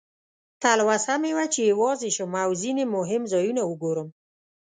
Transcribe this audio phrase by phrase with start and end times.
[0.61, 4.07] تلوسه مې وه چې یوازې شم او ځینې مهم ځایونه وګورم.